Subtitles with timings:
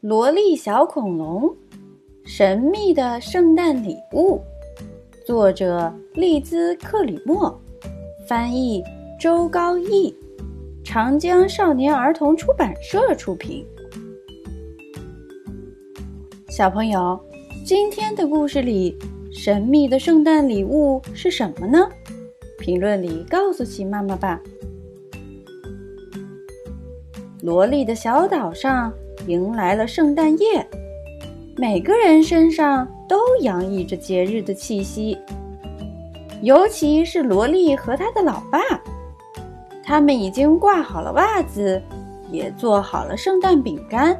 [0.00, 1.52] 萝莉小恐龙：
[2.24, 4.40] 神秘的圣诞礼物，
[5.26, 7.60] 作者利兹·克里默，
[8.28, 8.80] 翻译
[9.18, 10.14] 周高义，
[10.84, 13.66] 长江少年儿童出版社出品。
[16.48, 17.18] 小朋友，
[17.66, 18.96] 今天的故事里，
[19.32, 21.88] 神秘的圣诞礼物是什么呢？
[22.60, 24.40] 评论里告诉奇妈妈吧。
[27.42, 28.92] 萝莉的小岛上
[29.28, 30.66] 迎来了圣诞夜，
[31.54, 35.18] 每个人身上都洋溢着节日的气息。
[36.40, 38.58] 尤其是萝莉和她的老爸，
[39.84, 41.80] 他们已经挂好了袜子，
[42.30, 44.18] 也做好了圣诞饼干，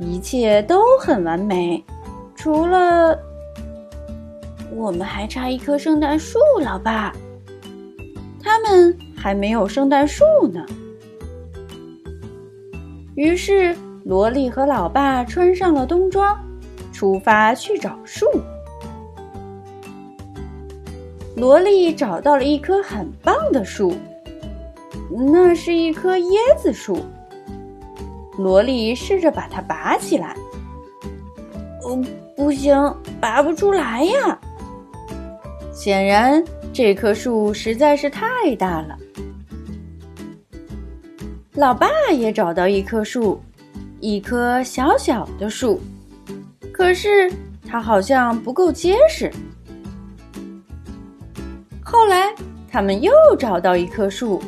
[0.00, 1.82] 一切都很完美。
[2.34, 3.16] 除了，
[4.74, 7.14] 我们还差一棵圣诞树，老爸。
[8.42, 10.66] 他们还没有圣诞树呢。
[13.14, 16.38] 于是，萝莉和老爸穿上了冬装，
[16.92, 18.26] 出发去找树。
[21.34, 23.94] 萝莉找到了一棵很棒的树，
[25.32, 26.98] 那是一棵椰子树。
[28.36, 30.36] 萝莉试着把它拔起来，
[31.82, 31.98] 哦，
[32.36, 32.76] 不行，
[33.18, 34.38] 拔不出来呀。
[35.72, 38.98] 显然，这棵树实在是太大了。
[41.54, 43.40] 老爸也找到一棵树，
[44.04, 45.80] 一棵小小的树，
[46.70, 47.32] 可是
[47.66, 49.32] 它好像不够结实。
[51.82, 52.30] 后来
[52.70, 54.42] 他们又找到一棵树，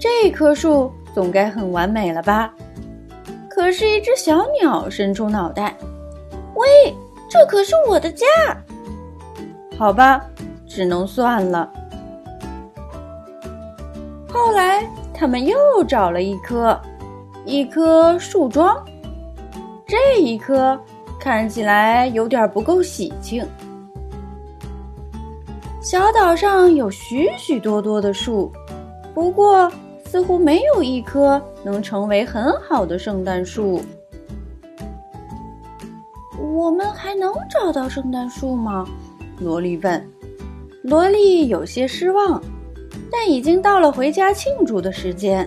[0.00, 2.52] 这棵树总该很完美了吧？
[3.48, 5.76] 可是，一只小鸟伸出脑袋
[6.56, 6.92] ：“喂，
[7.30, 8.26] 这可是我的家！”
[9.78, 10.26] 好吧，
[10.66, 11.72] 只能算了。
[14.28, 14.84] 后来。
[15.14, 16.76] 他们又找了一棵，
[17.44, 18.76] 一棵树桩，
[19.86, 20.78] 这一棵
[21.18, 23.44] 看起来有点不够喜庆。
[25.80, 28.50] 小岛上有许许多多的树，
[29.12, 29.70] 不过
[30.04, 33.82] 似乎没有一棵能成为很好的圣诞树。
[36.38, 38.86] 我们还能找到圣诞树吗？
[39.38, 40.10] 萝莉问。
[40.82, 42.40] 萝莉有些失望。
[43.10, 45.46] 但已经到了回家庆祝的时间。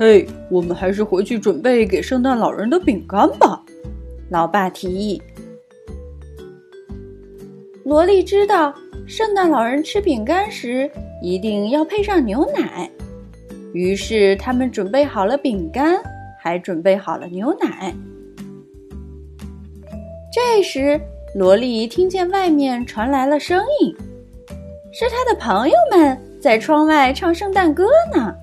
[0.00, 3.62] 嘿，我们还是回去准备给圣诞老人的饼干吧，
[4.30, 5.20] 老爸提议。
[7.84, 8.74] 萝莉知道，
[9.06, 10.90] 圣诞老人吃饼干时
[11.20, 12.90] 一定要配上牛奶，
[13.74, 16.00] 于是他们准备好了饼干，
[16.40, 17.94] 还准备好了牛奶。
[20.32, 20.98] 这时，
[21.34, 23.94] 萝莉听见外面传来了声音，
[24.94, 26.18] 是他的朋友们。
[26.40, 27.84] 在窗外唱圣诞歌
[28.16, 28.34] 呢。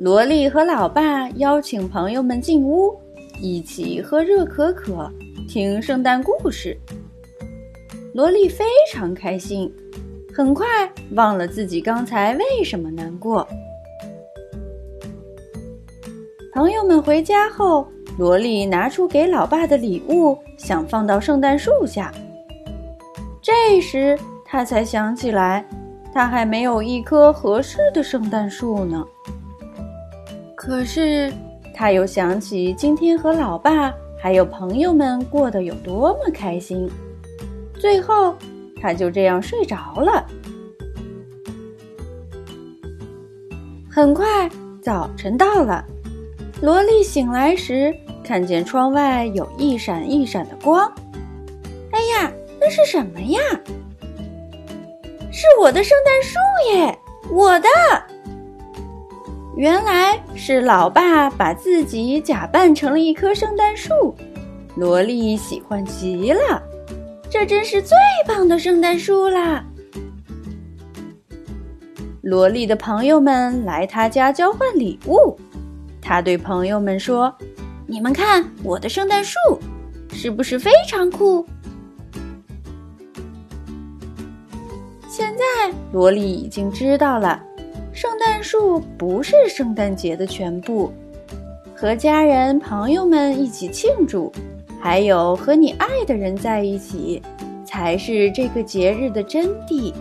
[0.00, 2.96] 萝莉和老爸邀请朋友们进屋，
[3.42, 5.10] 一起喝热可可，
[5.48, 6.78] 听圣诞故事。
[8.14, 9.72] 萝莉非常开心，
[10.32, 10.66] 很快
[11.16, 13.46] 忘了自己刚才为什么难过。
[16.52, 17.84] 朋友们回家后，
[18.16, 22.12] 萝莉拿出给老爸的礼物，想放到圣诞树下。
[23.42, 24.16] 这时。
[24.50, 25.62] 他才想起来，
[26.10, 29.04] 他还没有一棵合适的圣诞树呢。
[30.68, 31.32] 可是，
[31.74, 33.90] 他又想起今天和老爸
[34.20, 36.86] 还有朋友们过得有多么开心，
[37.80, 38.36] 最后
[38.78, 40.26] 他就这样睡着了。
[43.90, 44.46] 很快，
[44.82, 45.82] 早晨到了，
[46.60, 50.86] 萝莉醒来时，看见窗外有一闪一闪的光。
[51.92, 52.30] 哎呀，
[52.60, 53.40] 那是什么呀？
[55.32, 56.38] 是我的圣诞树
[56.74, 56.98] 耶！
[57.30, 57.68] 我的，
[59.58, 64.14] 原来是老爸把自己假扮成了一棵圣诞树，
[64.76, 66.62] 萝莉喜欢极了，
[67.28, 69.64] 这真是最棒的圣诞树啦！
[72.22, 75.36] 萝莉的朋友们来他家交换礼物，
[76.00, 77.34] 他对朋友们说
[77.84, 79.36] ：“你们看我的圣诞树，
[80.12, 81.44] 是不是非常酷？”
[85.10, 85.44] 现在，
[85.92, 87.42] 萝莉已经知道了，
[88.00, 90.92] 圣诞树不是圣诞节的全部。
[91.74, 94.32] 和家人朋友们一起庆祝，
[94.78, 97.20] 还有和你爱的人在一起，
[97.64, 99.92] 才是这个节日的真谛。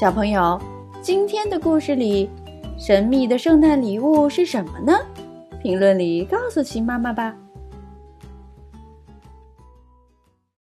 [0.00, 0.56] 小朋友，
[1.02, 2.30] 今天的故事里，
[2.78, 4.96] 神秘的圣诞礼物是什么呢？
[5.60, 7.34] 评论里告诉琪妈妈吧。